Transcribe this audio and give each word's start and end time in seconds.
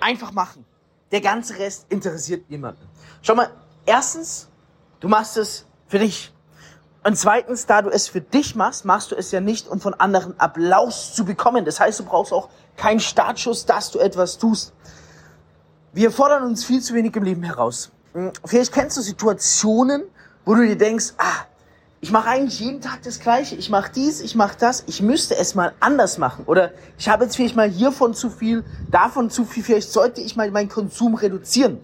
Einfach 0.00 0.32
machen. 0.32 0.64
Der 1.12 1.20
ganze 1.20 1.58
Rest 1.58 1.86
interessiert 1.88 2.48
niemanden. 2.50 2.88
Schau 3.22 3.34
mal, 3.34 3.50
erstens, 3.86 4.48
du 5.00 5.08
machst 5.08 5.36
es 5.36 5.66
für 5.88 5.98
dich. 5.98 6.32
Und 7.02 7.16
zweitens, 7.16 7.66
da 7.66 7.82
du 7.82 7.88
es 7.90 8.08
für 8.08 8.20
dich 8.20 8.54
machst, 8.54 8.84
machst 8.84 9.10
du 9.10 9.16
es 9.16 9.30
ja 9.30 9.40
nicht, 9.40 9.68
um 9.68 9.80
von 9.80 9.94
anderen 9.94 10.38
Applaus 10.38 11.14
zu 11.14 11.24
bekommen. 11.24 11.64
Das 11.64 11.80
heißt, 11.80 11.98
du 12.00 12.04
brauchst 12.04 12.32
auch 12.32 12.50
keinen 12.76 13.00
Startschuss, 13.00 13.64
dass 13.64 13.90
du 13.90 13.98
etwas 13.98 14.38
tust. 14.38 14.74
Wir 15.92 16.10
fordern 16.10 16.44
uns 16.44 16.64
viel 16.64 16.82
zu 16.82 16.94
wenig 16.94 17.16
im 17.16 17.24
Leben 17.24 17.42
heraus. 17.42 17.90
Hm, 18.12 18.32
vielleicht 18.44 18.72
kennst 18.72 18.96
du 18.96 19.00
Situationen, 19.00 20.04
wo 20.44 20.54
du 20.54 20.66
dir 20.66 20.76
denkst, 20.76 21.14
ah, 21.18 21.46
ich 22.02 22.10
mache 22.10 22.28
eigentlich 22.28 22.60
jeden 22.60 22.80
Tag 22.80 23.02
das 23.02 23.20
Gleiche. 23.20 23.56
Ich 23.56 23.68
mache 23.68 23.92
dies, 23.94 24.22
ich 24.22 24.34
mache 24.34 24.56
das. 24.58 24.84
Ich 24.86 25.02
müsste 25.02 25.36
es 25.36 25.54
mal 25.54 25.74
anders 25.80 26.16
machen. 26.16 26.44
Oder 26.46 26.72
ich 26.98 27.08
habe 27.10 27.24
jetzt 27.24 27.36
vielleicht 27.36 27.56
mal 27.56 27.68
hiervon 27.68 28.14
zu 28.14 28.30
viel, 28.30 28.64
davon 28.90 29.28
zu 29.28 29.44
viel. 29.44 29.62
Vielleicht 29.62 29.92
sollte 29.92 30.22
ich 30.22 30.34
mal 30.34 30.50
meinen 30.50 30.70
Konsum 30.70 31.14
reduzieren. 31.14 31.80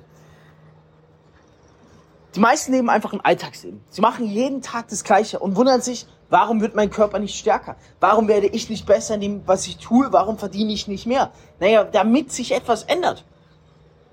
Die 2.34 2.40
meisten 2.40 2.72
leben 2.72 2.88
einfach 2.88 3.12
ein 3.12 3.20
Alltagsleben. 3.20 3.80
Sie 3.90 4.00
machen 4.00 4.26
jeden 4.26 4.62
Tag 4.62 4.88
das 4.88 5.04
Gleiche 5.04 5.38
und 5.38 5.56
wundern 5.56 5.82
sich, 5.82 6.06
warum 6.30 6.60
wird 6.60 6.74
mein 6.74 6.90
Körper 6.90 7.18
nicht 7.18 7.38
stärker? 7.38 7.76
Warum 8.00 8.28
werde 8.28 8.46
ich 8.46 8.70
nicht 8.70 8.86
besser 8.86 9.14
in 9.14 9.20
dem, 9.20 9.42
was 9.46 9.66
ich 9.66 9.78
tue? 9.78 10.12
Warum 10.12 10.38
verdiene 10.38 10.72
ich 10.72 10.88
nicht 10.88 11.06
mehr? 11.06 11.30
Naja, 11.60 11.84
damit 11.84 12.32
sich 12.32 12.52
etwas 12.52 12.84
ändert, 12.84 13.24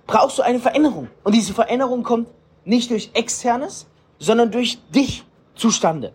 brauchst 0.05 0.38
du 0.38 0.41
eine 0.41 0.59
Veränderung. 0.59 1.09
Und 1.23 1.34
diese 1.34 1.54
Veränderung 1.54 2.04
kommt 2.04 2.27
nicht 2.65 2.91
durch 2.91 3.12
Externes, 3.13 3.88
sondern 4.20 4.51
durch 4.51 4.79
dich 4.90 5.26
zustande. 5.55 6.13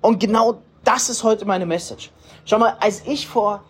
Und 0.00 0.20
genau 0.20 0.62
das 0.84 1.08
ist 1.08 1.24
heute 1.24 1.44
meine 1.44 1.66
Message. 1.66 2.10
Schau 2.44 2.58
mal, 2.58 2.76
als 2.80 3.06
ich 3.06 3.26
vor 3.26 3.64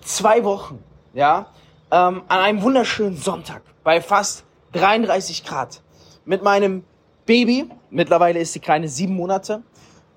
zwei 0.00 0.44
Wochen, 0.44 0.82
ja, 1.12 1.46
ähm, 1.90 2.22
an 2.28 2.40
einem 2.40 2.62
wunderschönen 2.62 3.16
Sonntag 3.16 3.62
bei 3.84 4.00
fast 4.00 4.44
33 4.72 5.44
Grad 5.44 5.80
mit 6.24 6.42
meinem 6.42 6.84
Baby, 7.26 7.68
mittlerweile 7.90 8.38
ist 8.40 8.54
die 8.54 8.60
kleine 8.60 8.88
sieben 8.88 9.14
Monate, 9.16 9.62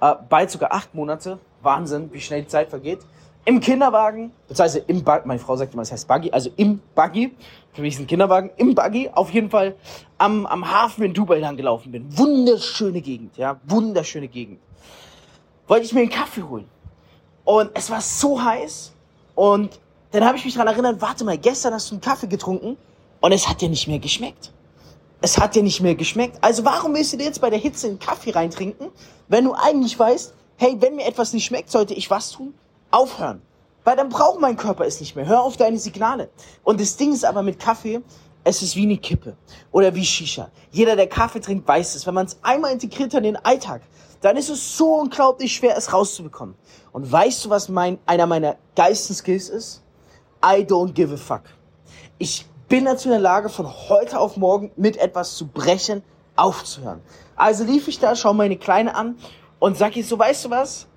äh, 0.02 0.14
bald 0.30 0.52
sogar 0.52 0.72
acht 0.72 0.94
Monate, 0.94 1.40
Wahnsinn, 1.62 2.12
wie 2.14 2.22
schnell 2.22 2.44
die 2.44 2.48
Zeit 2.48 2.70
vergeht, 2.70 3.00
im 3.46 3.60
Kinderwagen, 3.60 4.32
beziehungsweise 4.48 4.80
im 4.80 5.04
Buggy, 5.04 5.28
meine 5.28 5.40
Frau 5.40 5.56
sagt 5.56 5.74
immer, 5.74 5.84
es 5.84 5.92
heißt 5.92 6.08
Buggy, 6.08 6.32
also 6.32 6.50
im 6.58 6.82
Buggy, 6.96 7.36
für 7.74 7.82
mich 7.82 7.96
ist 7.96 8.00
ein 8.00 8.08
Kinderwagen, 8.08 8.52
im 8.58 8.76
Buggy, 8.76 9.10
auf 9.14 9.32
jeden 9.32 9.50
Fall 9.50 9.76
am, 10.18 10.46
am 10.46 10.70
Hafen 10.70 11.04
in 11.04 11.14
Dubai 11.14 11.40
lang 11.40 11.58
gelaufen 11.58 11.92
bin. 11.92 12.06
Wunderschöne 12.18 13.02
Gegend, 13.02 13.38
ja, 13.38 13.60
wunderschöne 13.66 14.28
Gegend. 14.28 14.60
Wollte 15.68 15.86
ich 15.86 15.94
mir 15.94 16.02
einen 16.02 16.10
Kaffee 16.10 16.44
holen. 16.44 16.66
Und 17.46 17.72
es 17.74 17.90
war 17.90 18.02
so 18.02 18.44
heiß 18.44 18.94
und 19.36 19.80
dann 20.12 20.26
habe 20.26 20.38
ich 20.38 20.46
mich 20.46 20.54
daran 20.54 20.68
erinnert, 20.74 21.02
warte 21.02 21.24
mal, 21.24 21.38
gestern 21.38 21.74
hast 21.74 21.90
du 21.90 21.96
einen 21.96 22.02
Kaffee 22.02 22.28
getrunken 22.28 22.78
und 23.22 23.32
es 23.32 23.48
hat 23.48 23.62
dir 23.62 23.70
nicht 23.70 23.88
mehr 23.88 24.00
geschmeckt. 24.00 24.52
Es 25.22 25.38
hat 25.38 25.56
dir 25.56 25.64
nicht 25.64 25.82
mehr 25.82 25.96
geschmeckt. 25.96 26.38
Also 26.42 26.64
warum 26.66 26.94
willst 26.94 27.14
du 27.14 27.18
dir 27.18 27.26
jetzt 27.26 27.42
bei 27.42 27.50
der 27.50 27.60
Hitze 27.60 27.88
einen 27.88 28.00
Kaffee 28.00 28.32
reintrinken, 28.32 28.90
wenn 29.28 29.46
du 29.46 29.54
eigentlich 29.54 29.98
weißt, 29.98 30.34
hey, 30.58 30.78
wenn 30.80 30.96
mir 30.96 31.06
etwas 31.06 31.34
nicht 31.34 31.46
schmeckt, 31.46 31.70
sollte 31.72 31.94
ich 31.94 32.10
was 32.10 32.32
tun? 32.32 32.54
Aufhören. 32.92 33.42
Weil 33.84 33.96
dann 33.96 34.10
braucht 34.10 34.40
mein 34.40 34.58
Körper 34.58 34.86
es 34.86 35.00
nicht 35.00 35.16
mehr. 35.16 35.26
Hör 35.26 35.42
auf 35.42 35.58
deine 35.58 35.78
Signale. 35.78 36.30
Und 36.64 36.82
das 36.82 36.98
Ding 36.98 37.14
ist 37.14 37.26
aber 37.26 37.44
mit 37.44 37.60
Kaffee, 37.60 38.02
es 38.44 38.62
ist 38.62 38.76
wie 38.76 38.84
eine 38.84 38.98
Kippe 38.98 39.36
oder 39.72 39.94
wie 39.96 40.06
Shisha. 40.06 40.50
Jeder, 40.72 40.96
der 40.96 41.08
Kaffee 41.08 41.40
trinkt, 41.40 41.68
weiß 41.68 41.96
es. 41.96 42.08
Wenn 42.08 42.14
man 42.14 42.26
es 42.26 42.40
einmal 42.42 42.72
integriert 42.72 43.14
hat 43.14 43.20
in 43.20 43.36
den 43.36 43.46
Alltag, 43.46 43.82
dann 44.22 44.38
ist 44.38 44.50
es 44.50 44.78
so 44.78 44.96
unglaublich 44.96 45.56
schwer, 45.56 45.78
es 45.78 45.94
rauszubekommen. 45.94 46.56
Und 46.92 47.12
weißt 47.12 47.46
du, 47.46 47.50
was 47.50 47.70
mein, 47.70 48.00
einer 48.06 48.28
meiner 48.28 48.58
geilsten 48.76 49.16
Skills 49.16 49.50
ist? 49.50 49.84
I 50.44 50.64
don't 50.64 50.94
give 50.94 51.14
a 51.14 51.18
fuck. 51.18 51.44
Ich 52.18 52.46
bin 52.68 52.86
dazu 52.86 53.08
in 53.08 53.14
der 53.14 53.22
Lage, 53.22 53.50
von 53.50 53.68
heute 53.90 54.20
auf 54.20 54.38
morgen 54.38 54.72
mit 54.76 54.98
etwas 54.98 55.36
zu 55.36 55.48
brechen, 55.48 56.04
aufzuhören. 56.36 57.02
Also 57.36 57.64
lief 57.64 57.88
ich 57.88 58.00
da, 58.00 58.16
schau 58.16 58.34
meine 58.34 58.58
Kleine 58.58 58.96
an 58.96 59.18
und 59.60 59.78
sag 59.78 59.96
ihr 59.96 60.04
so, 60.04 60.20
weißt 60.20 60.46
du 60.46 60.50
was? 60.50 60.89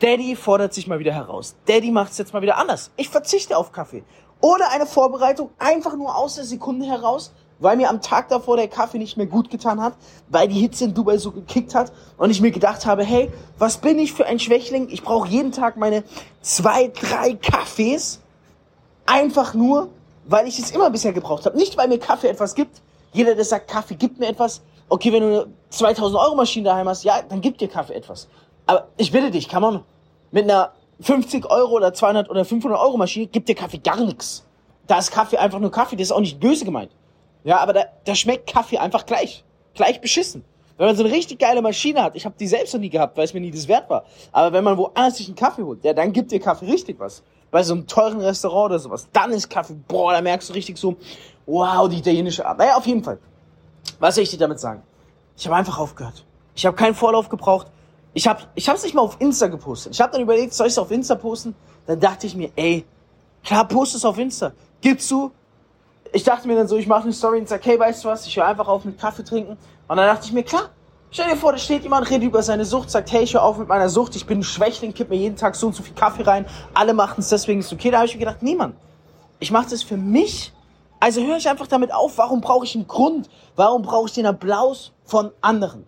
Daddy 0.00 0.36
fordert 0.36 0.74
sich 0.74 0.86
mal 0.86 0.98
wieder 0.98 1.12
heraus. 1.12 1.56
Daddy 1.66 1.90
macht 1.90 2.12
es 2.12 2.18
jetzt 2.18 2.34
mal 2.34 2.42
wieder 2.42 2.58
anders. 2.58 2.90
Ich 2.96 3.08
verzichte 3.08 3.56
auf 3.56 3.72
Kaffee. 3.72 4.04
Oder 4.42 4.70
eine 4.70 4.84
Vorbereitung 4.84 5.50
einfach 5.58 5.96
nur 5.96 6.14
aus 6.14 6.34
der 6.34 6.44
Sekunde 6.44 6.84
heraus, 6.84 7.32
weil 7.58 7.78
mir 7.78 7.88
am 7.88 8.02
Tag 8.02 8.28
davor 8.28 8.58
der 8.58 8.68
Kaffee 8.68 8.98
nicht 8.98 9.16
mehr 9.16 9.24
gut 9.24 9.48
getan 9.48 9.80
hat, 9.80 9.94
weil 10.28 10.48
die 10.48 10.60
Hitze 10.60 10.84
in 10.84 10.94
Dubai 10.94 11.16
so 11.16 11.30
gekickt 11.30 11.74
hat 11.74 11.90
und 12.18 12.30
ich 12.30 12.42
mir 12.42 12.50
gedacht 12.50 12.84
habe, 12.84 13.02
hey, 13.02 13.30
was 13.58 13.78
bin 13.78 13.98
ich 13.98 14.12
für 14.12 14.26
ein 14.26 14.38
Schwächling? 14.38 14.88
Ich 14.90 15.02
brauche 15.02 15.28
jeden 15.28 15.52
Tag 15.52 15.78
meine 15.78 16.04
zwei, 16.42 16.88
drei 16.88 17.32
Kaffees. 17.32 18.20
Einfach 19.06 19.54
nur, 19.54 19.88
weil 20.26 20.46
ich 20.46 20.58
es 20.58 20.72
immer 20.72 20.90
bisher 20.90 21.14
gebraucht 21.14 21.46
habe. 21.46 21.56
Nicht, 21.56 21.78
weil 21.78 21.88
mir 21.88 21.98
Kaffee 21.98 22.28
etwas 22.28 22.54
gibt. 22.54 22.82
Jeder, 23.14 23.34
der 23.34 23.44
sagt, 23.46 23.68
Kaffee 23.68 23.94
gibt 23.94 24.18
mir 24.18 24.26
etwas. 24.26 24.60
Okay, 24.90 25.10
wenn 25.12 25.22
du 25.22 25.40
eine 25.42 25.46
2000 25.70 26.20
Euro 26.20 26.34
Maschine 26.34 26.66
daheim 26.66 26.88
hast, 26.88 27.04
ja, 27.04 27.22
dann 27.26 27.40
gibt 27.40 27.62
dir 27.62 27.68
Kaffee 27.68 27.94
etwas. 27.94 28.28
Aber 28.66 28.88
ich 28.96 29.12
bitte 29.12 29.30
dich, 29.30 29.48
kann 29.48 29.62
man 29.62 29.82
mit 30.30 30.44
einer 30.44 30.72
50 31.00 31.46
Euro 31.46 31.76
oder 31.76 31.94
200 31.94 32.30
oder 32.30 32.44
500 32.44 32.80
Euro 32.80 32.96
Maschine 32.96 33.26
gibt 33.26 33.48
dir 33.48 33.54
Kaffee 33.54 33.78
gar 33.78 34.00
nichts. 34.00 34.44
Da 34.86 34.98
ist 34.98 35.10
Kaffee 35.10 35.38
einfach 35.38 35.58
nur 35.58 35.70
Kaffee, 35.70 35.96
das 35.96 36.08
ist 36.08 36.12
auch 36.12 36.20
nicht 36.20 36.40
böse 36.40 36.64
gemeint. 36.64 36.90
Ja, 37.44 37.58
aber 37.58 37.72
da, 37.72 37.84
da 38.04 38.14
schmeckt 38.14 38.52
Kaffee 38.52 38.78
einfach 38.78 39.06
gleich. 39.06 39.44
Gleich 39.74 40.00
beschissen. 40.00 40.44
Wenn 40.78 40.86
man 40.86 40.96
so 40.96 41.04
eine 41.04 41.12
richtig 41.12 41.38
geile 41.38 41.62
Maschine 41.62 42.02
hat, 42.02 42.16
ich 42.16 42.24
habe 42.24 42.34
die 42.38 42.46
selbst 42.46 42.74
noch 42.74 42.80
nie 42.80 42.90
gehabt, 42.90 43.16
weil 43.16 43.24
es 43.24 43.32
mir 43.32 43.40
nie 43.40 43.50
das 43.50 43.66
wert 43.68 43.88
war. 43.88 44.04
Aber 44.32 44.52
wenn 44.52 44.64
man 44.64 44.76
woanders 44.76 45.16
sich 45.16 45.26
einen 45.26 45.36
Kaffee 45.36 45.62
holt, 45.62 45.84
ja, 45.84 45.92
dann 45.92 46.12
gibt 46.12 46.32
dir 46.32 46.40
Kaffee 46.40 46.66
richtig 46.66 46.98
was. 46.98 47.22
Bei 47.50 47.62
so 47.62 47.74
einem 47.74 47.86
teuren 47.86 48.20
Restaurant 48.20 48.66
oder 48.66 48.78
sowas, 48.78 49.08
dann 49.12 49.30
ist 49.30 49.48
Kaffee, 49.48 49.76
boah, 49.88 50.12
da 50.12 50.20
merkst 50.20 50.50
du 50.50 50.52
richtig 50.52 50.76
so, 50.76 50.96
wow, 51.46 51.88
die 51.88 51.98
italienische 51.98 52.44
Art. 52.44 52.58
Naja, 52.58 52.76
auf 52.76 52.86
jeden 52.86 53.02
Fall. 53.02 53.18
Was 54.00 54.16
soll 54.16 54.24
ich 54.24 54.30
dir 54.30 54.38
damit 54.38 54.60
sagen? 54.60 54.82
Ich 55.36 55.46
habe 55.46 55.56
einfach 55.56 55.78
aufgehört. 55.78 56.24
Ich 56.54 56.66
habe 56.66 56.76
keinen 56.76 56.94
Vorlauf 56.94 57.28
gebraucht. 57.28 57.68
Ich 58.16 58.26
habe 58.26 58.40
ich 58.54 58.66
hab's 58.66 58.82
nicht 58.82 58.94
mal 58.94 59.02
auf 59.02 59.18
Insta 59.18 59.46
gepostet. 59.46 59.92
Ich 59.92 60.00
habe 60.00 60.10
dann 60.10 60.22
überlegt, 60.22 60.54
soll 60.54 60.68
ich 60.68 60.72
es 60.72 60.78
auf 60.78 60.90
Insta 60.90 61.16
posten? 61.16 61.54
Dann 61.86 62.00
dachte 62.00 62.26
ich 62.26 62.34
mir, 62.34 62.50
ey, 62.56 62.86
klar, 63.44 63.68
post 63.68 63.94
es 63.94 64.06
auf 64.06 64.16
Insta. 64.16 64.52
Gibst 64.80 65.10
du? 65.10 65.32
Ich 66.14 66.24
dachte 66.24 66.48
mir 66.48 66.56
dann 66.56 66.66
so, 66.66 66.78
ich 66.78 66.86
mache 66.86 67.02
eine 67.02 67.12
Story 67.12 67.40
und 67.40 67.46
sag, 67.46 67.66
hey, 67.66 67.78
weißt 67.78 68.02
du 68.02 68.08
was, 68.08 68.26
ich 68.26 68.34
höre 68.34 68.46
einfach 68.46 68.68
auf 68.68 68.86
mit 68.86 68.98
Kaffee 68.98 69.22
trinken. 69.22 69.58
Und 69.86 69.96
dann 69.98 70.06
dachte 70.06 70.24
ich 70.24 70.32
mir, 70.32 70.44
klar, 70.44 70.70
stell 71.10 71.28
dir 71.28 71.36
vor, 71.36 71.52
da 71.52 71.58
steht 71.58 71.82
jemand, 71.82 72.08
redet 72.08 72.26
über 72.26 72.42
seine 72.42 72.64
Sucht, 72.64 72.90
sagt, 72.90 73.12
hey, 73.12 73.22
ich 73.22 73.34
höre 73.34 73.42
auf 73.42 73.58
mit 73.58 73.68
meiner 73.68 73.90
Sucht, 73.90 74.16
ich 74.16 74.24
bin 74.24 74.38
ein 74.38 74.44
Schwächling, 74.44 74.94
kipp 74.94 75.10
mir 75.10 75.16
jeden 75.16 75.36
Tag 75.36 75.54
so 75.54 75.66
und 75.66 75.76
so 75.76 75.82
viel 75.82 75.94
Kaffee 75.94 76.22
rein, 76.22 76.46
alle 76.72 76.94
machen 76.94 77.20
es, 77.20 77.28
deswegen 77.28 77.60
ist 77.60 77.66
es 77.66 77.74
okay. 77.74 77.90
Da 77.90 77.98
habe 77.98 78.06
ich 78.06 78.14
mir 78.14 78.20
gedacht, 78.20 78.42
niemand. 78.42 78.76
Ich 79.40 79.50
mache 79.50 79.68
das 79.68 79.82
für 79.82 79.98
mich, 79.98 80.54
also 81.00 81.20
höre 81.20 81.36
ich 81.36 81.50
einfach 81.50 81.66
damit 81.66 81.92
auf, 81.92 82.16
warum 82.16 82.40
brauche 82.40 82.64
ich 82.64 82.76
einen 82.76 82.88
Grund? 82.88 83.28
Warum 83.56 83.82
brauche 83.82 84.06
ich 84.06 84.14
den 84.14 84.24
Applaus 84.24 84.94
von 85.04 85.32
anderen? 85.42 85.84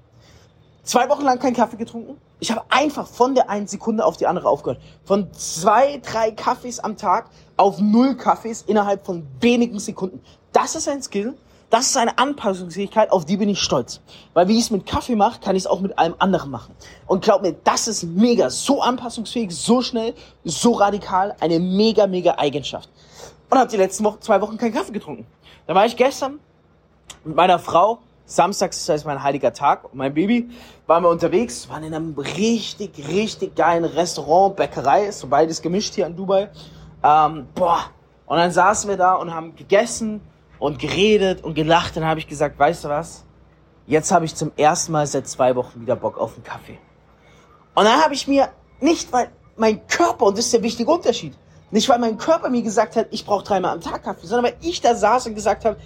Zwei 0.89 1.07
Wochen 1.11 1.21
lang 1.21 1.39
keinen 1.39 1.53
Kaffee 1.53 1.77
getrunken. 1.77 2.19
Ich 2.41 2.51
habe 2.51 2.63
einfach 2.71 3.07
von 3.07 3.35
der 3.35 3.51
einen 3.51 3.67
Sekunde 3.67 4.07
auf 4.07 4.17
die 4.17 4.27
andere 4.27 4.49
aufgehört. 4.49 4.81
Von 5.05 5.31
zwei, 5.35 5.99
drei 5.99 6.31
Kaffees 6.31 6.81
am 6.81 6.97
Tag 6.97 7.27
auf 7.59 7.79
null 7.79 8.17
Kaffees 8.17 8.63
innerhalb 8.63 9.05
von 9.05 9.27
wenigen 9.39 9.81
Sekunden. 9.81 10.23
Das 10.51 10.75
ist 10.77 10.89
ein 10.89 11.03
Skill. 11.03 11.35
Das 11.69 11.89
ist 11.89 11.99
eine 11.99 12.17
Anpassungsfähigkeit, 12.17 13.13
auf 13.13 13.27
die 13.27 13.37
bin 13.37 13.51
ich 13.51 13.61
stolz. 13.61 14.01
Weil 14.33 14.49
wie 14.49 14.55
ich 14.55 14.65
es 14.65 14.71
mit 14.71 14.87
Kaffee 14.87 15.15
mache, 15.15 15.39
kann 15.41 15.57
ich 15.57 15.65
es 15.65 15.67
auch 15.67 15.81
mit 15.81 15.99
allem 15.99 16.15
anderen 16.21 16.51
machen. 16.51 16.75
Und 17.07 17.23
glaub 17.23 17.43
mir, 17.43 17.53
das 17.65 17.87
ist 17.87 18.05
mega, 18.05 18.49
so 18.49 18.81
anpassungsfähig, 18.81 19.55
so 19.55 19.83
schnell, 19.83 20.15
so 20.45 20.73
radikal, 20.73 21.37
eine 21.41 21.61
mega, 21.61 22.07
mega 22.07 22.37
Eigenschaft. 22.39 22.89
Und 23.51 23.59
habe 23.59 23.71
die 23.71 23.77
letzten 23.77 24.05
Wochen, 24.05 24.23
zwei 24.23 24.41
Wochen 24.41 24.57
keinen 24.57 24.73
Kaffee 24.73 24.93
getrunken. 24.93 25.27
Da 25.67 25.75
war 25.75 25.85
ich 25.85 25.99
gestern 25.99 26.41
mit 27.25 27.37
meiner 27.37 27.59
Frau 27.59 27.99
Samstags 28.29 28.77
ist 28.77 28.89
das 28.91 29.07
mein 29.07 29.23
heiliger 29.23 29.55
Tag 29.55 29.85
und 29.85 29.95
mein 29.95 30.13
Baby 30.13 30.51
waren 30.87 31.03
wir 31.03 31.09
unterwegs, 31.09 31.67
waren 31.71 31.83
in 31.83 31.95
einem 31.95 32.15
richtig, 32.19 33.09
richtig 33.09 33.57
geilen 33.57 33.87
Restaurant, 33.87 34.55
Bäckerei, 34.55 35.07
ist 35.07 35.21
so 35.21 35.29
beides 35.29 35.63
gemischt 35.63 35.95
hier 35.95 36.07
in 36.07 36.15
Dubai. 36.15 36.51
Ähm, 37.03 37.49
boah. 37.55 37.85
Und 38.27 38.37
dann 38.37 38.51
saßen 38.51 38.91
wir 38.91 38.99
da 38.99 39.15
und 39.15 39.35
haben 39.35 39.57
gegessen 39.57 40.21
und 40.59 40.79
geredet 40.79 41.43
und 41.43 41.55
gelacht. 41.55 41.97
Dann 41.97 42.05
habe 42.05 42.21
ich 42.21 42.27
gesagt, 42.27 42.59
weißt 42.59 42.85
du 42.85 42.91
was? 42.91 43.25
Jetzt 43.87 44.13
habe 44.13 44.27
ich 44.27 44.35
zum 44.35 44.53
ersten 44.59 44.93
Mal 44.93 45.07
seit 45.07 45.27
zwei 45.27 45.57
Wochen 45.57 45.81
wieder 45.81 45.97
Bock 45.97 46.19
auf 46.19 46.35
einen 46.35 46.45
Kaffee. 46.45 46.79
Und 47.75 47.85
dann 47.85 47.99
habe 48.03 48.13
ich 48.13 48.29
mir, 48.29 48.51
nicht 48.81 49.11
weil 49.11 49.31
mein 49.57 49.87
Körper, 49.87 50.27
und 50.27 50.37
das 50.37 50.45
ist 50.45 50.53
der 50.53 50.63
wichtige 50.63 50.91
Unterschied, 50.91 51.33
nicht 51.71 51.89
weil 51.89 51.99
mein 51.99 52.19
Körper 52.19 52.51
mir 52.51 52.61
gesagt 52.61 52.95
hat, 52.95 53.07
ich 53.11 53.25
brauche 53.25 53.45
dreimal 53.45 53.73
am 53.73 53.81
Tag 53.81 54.03
Kaffee, 54.03 54.27
sondern 54.27 54.53
weil 54.53 54.59
ich 54.61 54.83
da 54.83 54.95
saß 54.95 55.29
und 55.29 55.35
gesagt 55.35 55.65
habe, 55.65 55.79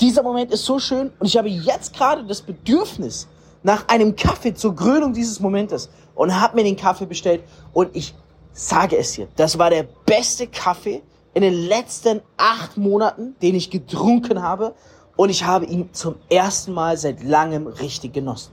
dieser 0.00 0.22
Moment 0.22 0.50
ist 0.50 0.64
so 0.64 0.78
schön 0.78 1.12
und 1.18 1.26
ich 1.26 1.36
habe 1.36 1.48
jetzt 1.48 1.94
gerade 1.94 2.24
das 2.24 2.42
Bedürfnis 2.42 3.28
nach 3.62 3.88
einem 3.88 4.16
Kaffee 4.16 4.54
zur 4.54 4.74
Krönung 4.74 5.12
dieses 5.12 5.40
Momentes 5.40 5.90
und 6.14 6.40
habe 6.40 6.56
mir 6.56 6.64
den 6.64 6.76
Kaffee 6.76 7.06
bestellt 7.06 7.42
und 7.72 7.94
ich 7.94 8.14
sage 8.52 8.96
es 8.96 9.12
dir, 9.12 9.28
das 9.36 9.58
war 9.58 9.70
der 9.70 9.86
beste 10.04 10.46
Kaffee 10.46 11.02
in 11.34 11.42
den 11.42 11.54
letzten 11.54 12.20
acht 12.36 12.76
Monaten, 12.76 13.36
den 13.40 13.54
ich 13.54 13.70
getrunken 13.70 14.42
habe 14.42 14.74
und 15.16 15.30
ich 15.30 15.44
habe 15.44 15.66
ihn 15.66 15.92
zum 15.92 16.16
ersten 16.28 16.72
Mal 16.72 16.96
seit 16.96 17.22
langem 17.22 17.66
richtig 17.66 18.12
genossen. 18.12 18.52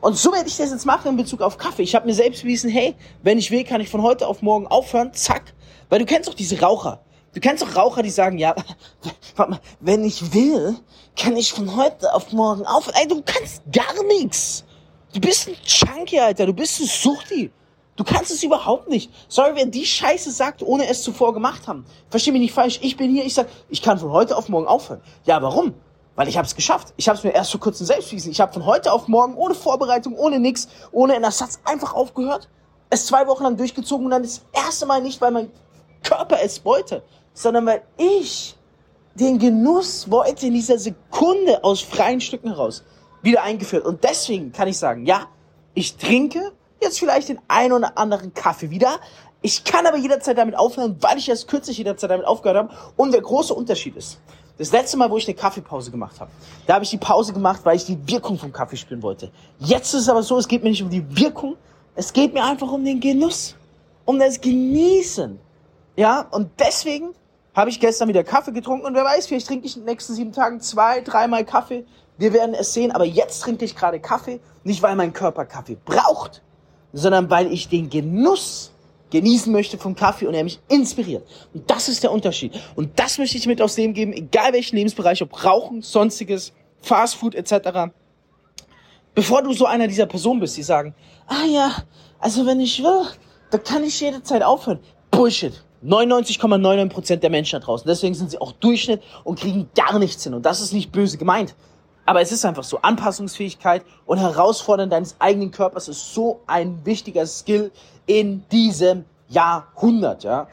Und 0.00 0.16
so 0.16 0.32
werde 0.32 0.48
ich 0.48 0.56
das 0.56 0.70
jetzt 0.70 0.86
machen 0.86 1.08
in 1.08 1.16
Bezug 1.16 1.42
auf 1.42 1.58
Kaffee. 1.58 1.82
Ich 1.82 1.94
habe 1.94 2.06
mir 2.06 2.14
selbst 2.14 2.42
bewiesen, 2.42 2.70
hey, 2.70 2.94
wenn 3.22 3.38
ich 3.38 3.50
will, 3.50 3.64
kann 3.64 3.80
ich 3.80 3.88
von 3.88 4.02
heute 4.02 4.28
auf 4.28 4.42
morgen 4.42 4.66
aufhören, 4.66 5.12
zack. 5.12 5.54
Weil 5.88 5.98
du 5.98 6.04
kennst 6.04 6.28
doch 6.28 6.34
diese 6.34 6.60
Raucher. 6.60 7.00
Du 7.38 7.48
kennst 7.48 7.62
doch 7.62 7.76
Raucher, 7.76 8.02
die 8.02 8.10
sagen, 8.10 8.36
ja, 8.36 8.52
warte 9.36 9.52
mal, 9.52 9.60
wenn 9.78 10.02
ich 10.02 10.34
will, 10.34 10.76
kann 11.16 11.36
ich 11.36 11.52
von 11.52 11.76
heute 11.76 12.12
auf 12.12 12.32
morgen 12.32 12.66
auf. 12.66 12.90
Ey, 13.00 13.06
du 13.06 13.22
kannst 13.24 13.62
gar 13.70 14.02
nichts. 14.08 14.64
Du 15.14 15.20
bist 15.20 15.46
ein 15.46 15.54
Junkie, 15.64 16.18
Alter. 16.18 16.46
Du 16.46 16.52
bist 16.52 16.80
ein 16.80 16.86
Suchti. 16.86 17.52
Du 17.94 18.02
kannst 18.02 18.32
es 18.32 18.42
überhaupt 18.42 18.88
nicht. 18.88 19.12
Sorry, 19.28 19.52
wer 19.54 19.66
die 19.66 19.86
Scheiße 19.86 20.32
sagt, 20.32 20.64
ohne 20.64 20.88
es 20.88 21.04
zuvor 21.04 21.32
gemacht 21.32 21.68
haben. 21.68 21.84
Versteh 22.10 22.32
mich 22.32 22.40
nicht 22.40 22.54
falsch. 22.54 22.80
Ich 22.82 22.96
bin 22.96 23.12
hier, 23.12 23.24
ich 23.24 23.34
sag, 23.34 23.46
ich 23.68 23.82
kann 23.82 24.00
von 24.00 24.10
heute 24.10 24.36
auf 24.36 24.48
morgen 24.48 24.66
aufhören. 24.66 25.00
Ja, 25.24 25.40
warum? 25.40 25.74
Weil 26.16 26.26
ich 26.26 26.36
habe 26.36 26.46
es 26.48 26.56
geschafft. 26.56 26.92
Ich 26.96 27.08
habe 27.08 27.18
es 27.18 27.22
mir 27.22 27.30
erst 27.30 27.52
vor 27.52 27.60
kurzem 27.60 27.86
selbst 27.86 28.10
bewiesen. 28.10 28.32
Ich 28.32 28.40
habe 28.40 28.52
von 28.52 28.66
heute 28.66 28.92
auf 28.92 29.06
morgen, 29.06 29.36
ohne 29.36 29.54
Vorbereitung, 29.54 30.16
ohne 30.16 30.40
nix, 30.40 30.66
ohne 30.90 31.14
einen 31.14 31.22
Ersatz, 31.22 31.60
einfach 31.64 31.94
aufgehört. 31.94 32.48
Es 32.90 33.06
zwei 33.06 33.28
Wochen 33.28 33.44
lang 33.44 33.56
durchgezogen 33.56 34.06
und 34.06 34.10
dann 34.10 34.24
das 34.24 34.42
erste 34.52 34.86
Mal 34.86 35.00
nicht, 35.02 35.20
weil 35.20 35.30
mein 35.30 35.52
Körper 36.02 36.38
es 36.42 36.64
wollte, 36.64 37.02
sondern 37.38 37.66
weil 37.66 37.82
ich 37.96 38.56
den 39.14 39.38
Genuss 39.38 40.10
wollte 40.10 40.48
in 40.48 40.54
dieser 40.54 40.76
Sekunde 40.76 41.62
aus 41.62 41.80
freien 41.80 42.20
Stücken 42.20 42.48
heraus 42.48 42.82
wieder 43.22 43.44
eingeführt. 43.44 43.84
Und 43.84 44.02
deswegen 44.02 44.50
kann 44.50 44.66
ich 44.66 44.76
sagen, 44.76 45.06
ja, 45.06 45.28
ich 45.72 45.96
trinke 45.96 46.52
jetzt 46.82 46.98
vielleicht 46.98 47.28
den 47.28 47.38
ein 47.46 47.72
oder 47.72 47.96
anderen 47.96 48.34
Kaffee 48.34 48.70
wieder. 48.70 48.98
Ich 49.40 49.62
kann 49.62 49.86
aber 49.86 49.98
jederzeit 49.98 50.36
damit 50.36 50.56
aufhören, 50.56 50.96
weil 51.00 51.16
ich 51.18 51.28
erst 51.28 51.46
kürzlich 51.46 51.78
jederzeit 51.78 52.10
damit 52.10 52.26
aufgehört 52.26 52.58
habe. 52.58 52.74
Und 52.96 53.12
der 53.12 53.20
große 53.20 53.54
Unterschied 53.54 53.94
ist, 53.96 54.18
das 54.56 54.72
letzte 54.72 54.96
Mal, 54.96 55.08
wo 55.08 55.16
ich 55.16 55.28
eine 55.28 55.36
Kaffeepause 55.36 55.92
gemacht 55.92 56.18
habe, 56.18 56.32
da 56.66 56.74
habe 56.74 56.84
ich 56.84 56.90
die 56.90 56.98
Pause 56.98 57.32
gemacht, 57.32 57.60
weil 57.62 57.76
ich 57.76 57.84
die 57.84 57.98
Wirkung 58.08 58.36
vom 58.36 58.52
Kaffee 58.52 58.76
spüren 58.76 59.02
wollte. 59.02 59.30
Jetzt 59.60 59.94
ist 59.94 60.02
es 60.02 60.08
aber 60.08 60.24
so, 60.24 60.38
es 60.38 60.48
geht 60.48 60.64
mir 60.64 60.70
nicht 60.70 60.82
um 60.82 60.90
die 60.90 61.16
Wirkung, 61.16 61.56
es 61.94 62.12
geht 62.12 62.34
mir 62.34 62.44
einfach 62.44 62.72
um 62.72 62.84
den 62.84 62.98
Genuss, 62.98 63.54
um 64.04 64.18
das 64.18 64.40
Genießen. 64.40 65.38
Ja, 65.94 66.26
und 66.32 66.50
deswegen 66.58 67.14
habe 67.58 67.70
ich 67.70 67.80
gestern 67.80 68.08
wieder 68.08 68.22
Kaffee 68.22 68.52
getrunken 68.52 68.86
und 68.86 68.94
wer 68.94 69.04
weiß, 69.04 69.26
vielleicht 69.26 69.48
trinke 69.48 69.66
ich 69.66 69.74
in 69.74 69.82
den 69.82 69.86
nächsten 69.86 70.14
sieben 70.14 70.30
Tagen 70.30 70.60
zwei, 70.60 71.00
dreimal 71.00 71.44
Kaffee. 71.44 71.84
Wir 72.16 72.32
werden 72.32 72.54
es 72.54 72.72
sehen, 72.72 72.92
aber 72.92 73.04
jetzt 73.04 73.40
trinke 73.40 73.64
ich 73.64 73.74
gerade 73.74 73.98
Kaffee, 73.98 74.38
nicht 74.62 74.80
weil 74.80 74.94
mein 74.94 75.12
Körper 75.12 75.44
Kaffee 75.44 75.76
braucht, 75.84 76.40
sondern 76.92 77.28
weil 77.30 77.52
ich 77.52 77.68
den 77.68 77.90
Genuss 77.90 78.70
genießen 79.10 79.50
möchte 79.50 79.76
vom 79.76 79.96
Kaffee 79.96 80.28
und 80.28 80.34
er 80.34 80.44
mich 80.44 80.60
inspiriert. 80.68 81.26
Und 81.52 81.68
das 81.68 81.88
ist 81.88 82.04
der 82.04 82.12
Unterschied. 82.12 82.52
Und 82.76 82.96
das 83.00 83.18
möchte 83.18 83.36
ich 83.38 83.46
mit 83.48 83.60
aus 83.60 83.74
dem 83.74 83.92
geben, 83.92 84.12
egal 84.12 84.52
welchen 84.52 84.76
Lebensbereich, 84.76 85.20
ob 85.22 85.44
Rauchen, 85.44 85.82
sonstiges, 85.82 86.52
Fastfood 86.80 87.34
etc. 87.34 87.90
Bevor 89.16 89.42
du 89.42 89.52
so 89.52 89.66
einer 89.66 89.88
dieser 89.88 90.06
Personen 90.06 90.38
bist, 90.38 90.56
die 90.56 90.62
sagen, 90.62 90.94
ah 91.26 91.44
ja, 91.44 91.72
also 92.20 92.46
wenn 92.46 92.60
ich 92.60 92.80
will, 92.84 93.02
dann 93.50 93.64
kann 93.64 93.82
ich 93.82 94.00
jederzeit 94.00 94.44
aufhören. 94.44 94.78
Bullshit. 95.10 95.64
99,99% 95.84 97.16
der 97.16 97.30
Menschen 97.30 97.60
da 97.60 97.64
draußen. 97.64 97.86
Deswegen 97.86 98.14
sind 98.14 98.30
sie 98.30 98.40
auch 98.40 98.52
Durchschnitt 98.52 99.02
und 99.24 99.38
kriegen 99.38 99.68
gar 99.74 99.98
nichts 99.98 100.24
hin. 100.24 100.34
Und 100.34 100.44
das 100.44 100.60
ist 100.60 100.72
nicht 100.72 100.92
böse 100.92 101.18
gemeint. 101.18 101.54
Aber 102.04 102.22
es 102.22 102.32
ist 102.32 102.44
einfach 102.44 102.64
so. 102.64 102.78
Anpassungsfähigkeit 102.80 103.84
und 104.06 104.18
Herausfordern 104.18 104.88
deines 104.88 105.16
eigenen 105.18 105.50
Körpers 105.50 105.88
ist 105.88 106.14
so 106.14 106.40
ein 106.46 106.84
wichtiger 106.84 107.26
Skill 107.26 107.70
in 108.06 108.44
diesem 108.50 109.04
Jahrhundert, 109.28 110.24
ja. 110.24 110.48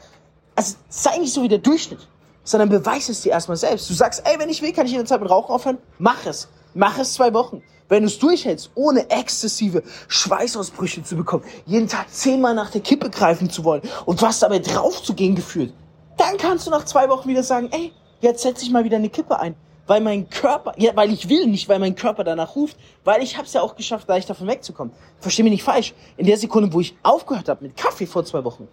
Also 0.56 0.76
sei 0.90 1.18
nicht 1.18 1.34
so 1.34 1.44
wie 1.44 1.48
der 1.48 1.60
Durchschnitt, 1.60 2.08
sondern 2.44 2.70
beweis 2.70 3.10
es 3.10 3.22
dir 3.22 3.32
erstmal 3.32 3.58
selbst. 3.58 3.90
Du 3.90 3.94
sagst, 3.94 4.22
ey, 4.26 4.38
wenn 4.38 4.50
ich 4.50 4.62
will, 4.62 4.74
kann 4.74 4.86
ich 4.86 4.92
jederzeit 4.92 5.22
mit 5.22 5.30
Rauchen 5.30 5.54
aufhören. 5.54 5.78
Mach 5.98 6.26
es. 6.26 6.50
Mach 6.74 6.98
es 6.98 7.14
zwei 7.14 7.34
Wochen. 7.34 7.64
Wenn 7.88 8.02
du 8.02 8.08
es 8.08 8.18
durchhältst, 8.18 8.72
ohne 8.74 9.10
exzessive 9.12 9.84
Schweißausbrüche 10.08 11.04
zu 11.04 11.16
bekommen, 11.16 11.44
jeden 11.68 11.88
Tag 11.88 12.12
zehnmal 12.12 12.56
nach 12.56 12.72
der 12.72 12.82
Kippe 12.82 13.12
greifen 13.12 13.50
zu 13.50 13.64
wollen 13.64 13.84
und 14.06 14.22
was 14.24 14.40
dabei 14.40 14.60
drauf 14.60 15.04
zu 15.04 15.14
gehen 15.14 15.36
gefühlt, 15.36 15.72
dann 16.18 16.38
kannst 16.38 16.66
du 16.66 16.72
nach 16.72 16.86
zwei 16.86 17.10
Wochen 17.10 17.30
wieder 17.30 17.44
sagen, 17.44 17.70
ey, 17.72 17.92
jetzt 18.22 18.42
setze 18.42 18.64
ich 18.64 18.72
mal 18.72 18.84
wieder 18.84 18.98
eine 18.98 19.10
Kippe 19.10 19.40
ein. 19.40 19.56
Weil 19.88 20.02
mein 20.02 20.28
Körper, 20.32 20.74
ja, 20.78 20.96
weil 20.96 21.12
ich 21.12 21.30
will, 21.30 21.46
nicht 21.46 21.70
weil 21.70 21.78
mein 21.78 21.96
Körper 21.96 22.24
danach 22.24 22.56
ruft, 22.56 22.76
weil 23.04 23.22
ich 23.22 23.38
habe 23.38 23.46
es 23.46 23.54
ja 23.54 23.62
auch 23.62 23.76
geschafft, 23.76 24.08
leicht 24.08 24.28
davon 24.28 24.48
wegzukommen. 24.48 24.92
Versteh 25.20 25.44
mich 25.44 25.52
nicht 25.52 25.64
falsch. 25.64 25.94
In 26.18 26.26
der 26.26 26.38
Sekunde, 26.38 26.74
wo 26.74 26.80
ich 26.80 26.96
aufgehört 27.04 27.50
habe 27.50 27.64
mit 27.66 27.78
Kaffee 27.78 28.08
vor 28.08 28.26
zwei 28.26 28.44
Wochen, 28.44 28.68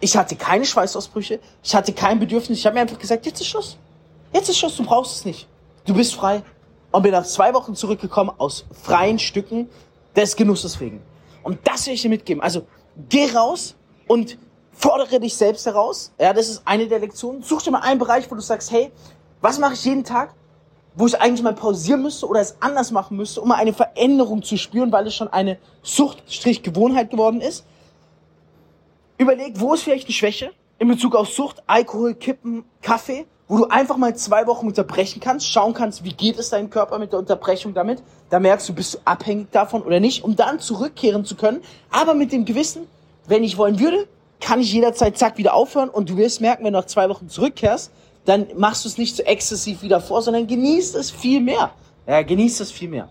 ich 0.00 0.14
hatte 0.14 0.36
keine 0.36 0.66
Schweißausbrüche, 0.66 1.40
ich 1.62 1.74
hatte 1.74 1.94
kein 1.94 2.18
Bedürfnis, 2.18 2.58
ich 2.58 2.66
habe 2.66 2.74
mir 2.74 2.82
einfach 2.82 2.98
gesagt, 2.98 3.24
jetzt 3.24 3.40
ist 3.40 3.46
Schluss. 3.46 3.78
Jetzt 4.32 4.50
ist 4.50 4.58
Schluss, 4.58 4.76
du 4.76 4.84
brauchst 4.84 5.16
es 5.16 5.24
nicht. 5.24 5.48
Du 5.86 5.94
bist 5.94 6.14
frei, 6.14 6.42
und 6.90 7.02
bin 7.02 7.12
nach 7.12 7.24
zwei 7.24 7.54
Wochen 7.54 7.74
zurückgekommen 7.74 8.32
aus 8.38 8.64
freien 8.82 9.18
Stücken 9.18 9.68
des 10.16 10.36
Genusses 10.36 10.80
wegen. 10.80 11.02
Und 11.42 11.58
das 11.64 11.86
will 11.86 11.94
ich 11.94 12.02
dir 12.02 12.08
mitgeben. 12.08 12.42
Also 12.42 12.66
geh 13.08 13.30
raus 13.32 13.76
und 14.06 14.38
fordere 14.72 15.20
dich 15.20 15.36
selbst 15.36 15.66
heraus. 15.66 16.12
Ja, 16.18 16.32
das 16.32 16.48
ist 16.48 16.62
eine 16.64 16.86
der 16.86 17.00
Lektionen. 17.00 17.42
Such 17.42 17.62
dir 17.62 17.70
mal 17.70 17.80
einen 17.80 17.98
Bereich, 17.98 18.30
wo 18.30 18.34
du 18.34 18.40
sagst, 18.40 18.70
hey, 18.70 18.90
was 19.40 19.58
mache 19.58 19.74
ich 19.74 19.84
jeden 19.84 20.04
Tag, 20.04 20.34
wo 20.94 21.06
ich 21.06 21.20
eigentlich 21.20 21.42
mal 21.42 21.54
pausieren 21.54 22.02
müsste 22.02 22.26
oder 22.26 22.40
es 22.40 22.56
anders 22.60 22.90
machen 22.90 23.16
müsste, 23.16 23.40
um 23.40 23.48
mal 23.48 23.56
eine 23.56 23.72
Veränderung 23.72 24.42
zu 24.42 24.56
spüren, 24.56 24.90
weil 24.90 25.06
es 25.06 25.14
schon 25.14 25.28
eine 25.28 25.58
Sucht-Gewohnheit 25.82 27.10
geworden 27.10 27.40
ist. 27.40 27.64
Überleg, 29.16 29.60
wo 29.60 29.74
ist 29.74 29.82
vielleicht 29.82 30.06
eine 30.06 30.12
Schwäche 30.12 30.50
in 30.78 30.88
Bezug 30.88 31.14
auf 31.14 31.28
Sucht, 31.28 31.62
Alkohol, 31.66 32.14
Kippen, 32.14 32.64
Kaffee 32.82 33.26
wo 33.48 33.56
du 33.56 33.64
einfach 33.64 33.96
mal 33.96 34.14
zwei 34.14 34.46
Wochen 34.46 34.66
unterbrechen 34.66 35.20
kannst, 35.20 35.50
schauen 35.50 35.72
kannst, 35.72 36.04
wie 36.04 36.12
geht 36.12 36.38
es 36.38 36.50
deinem 36.50 36.68
Körper 36.68 36.98
mit 36.98 37.12
der 37.12 37.18
Unterbrechung 37.18 37.72
damit. 37.72 38.02
Da 38.28 38.38
merkst 38.38 38.68
du, 38.68 38.74
bist 38.74 38.94
du 38.94 38.98
abhängig 39.06 39.50
davon 39.50 39.82
oder 39.82 40.00
nicht, 40.00 40.22
um 40.22 40.36
dann 40.36 40.60
zurückkehren 40.60 41.24
zu 41.24 41.34
können. 41.34 41.62
Aber 41.90 42.14
mit 42.14 42.30
dem 42.32 42.44
Gewissen, 42.44 42.86
wenn 43.26 43.42
ich 43.42 43.56
wollen 43.56 43.80
würde, 43.80 44.06
kann 44.40 44.60
ich 44.60 44.72
jederzeit 44.72 45.16
zack 45.16 45.38
wieder 45.38 45.54
aufhören 45.54 45.88
und 45.88 46.10
du 46.10 46.16
wirst 46.16 46.40
merken, 46.40 46.64
wenn 46.64 46.74
du 46.74 46.78
nach 46.78 46.86
zwei 46.86 47.08
Wochen 47.08 47.28
zurückkehrst, 47.28 47.90
dann 48.26 48.46
machst 48.56 48.84
du 48.84 48.88
es 48.88 48.98
nicht 48.98 49.16
so 49.16 49.22
exzessiv 49.22 49.82
wieder 49.82 50.00
vor, 50.00 50.20
sondern 50.20 50.46
genießt 50.46 50.94
es 50.94 51.10
viel 51.10 51.40
mehr. 51.40 51.70
Ja, 52.06 52.22
genießt 52.22 52.60
es 52.60 52.70
viel 52.70 52.88
mehr. 52.88 53.08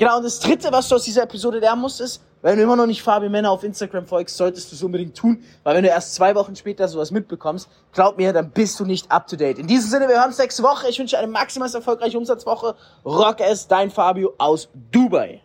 Genau, 0.00 0.16
und 0.16 0.22
das 0.22 0.40
dritte, 0.40 0.72
was 0.72 0.88
du 0.88 0.94
aus 0.94 1.04
dieser 1.04 1.24
Episode 1.24 1.58
lernen 1.58 1.82
musst, 1.82 2.00
ist, 2.00 2.22
wenn 2.40 2.56
du 2.56 2.62
immer 2.62 2.74
noch 2.74 2.86
nicht 2.86 3.02
Fabi 3.02 3.28
Männer 3.28 3.50
auf 3.50 3.62
Instagram 3.62 4.06
folgst, 4.06 4.34
solltest 4.34 4.72
du 4.72 4.74
es 4.74 4.82
unbedingt 4.82 5.14
tun, 5.14 5.44
weil 5.62 5.76
wenn 5.76 5.82
du 5.82 5.90
erst 5.90 6.14
zwei 6.14 6.34
Wochen 6.34 6.56
später 6.56 6.88
sowas 6.88 7.10
mitbekommst, 7.10 7.68
glaub 7.92 8.16
mir, 8.16 8.32
dann 8.32 8.50
bist 8.50 8.80
du 8.80 8.86
nicht 8.86 9.12
up 9.12 9.26
to 9.26 9.36
date. 9.36 9.58
In 9.58 9.66
diesem 9.66 9.90
Sinne, 9.90 10.08
wir 10.08 10.14
hören 10.14 10.28
uns 10.28 10.38
nächste 10.38 10.62
Woche. 10.62 10.88
Ich 10.88 10.98
wünsche 10.98 11.18
eine 11.18 11.26
maximal 11.26 11.70
erfolgreiche 11.70 12.16
Umsatzwoche. 12.16 12.76
Rock 13.04 13.40
es, 13.40 13.68
dein 13.68 13.90
Fabio 13.90 14.32
aus 14.38 14.70
Dubai. 14.90 15.42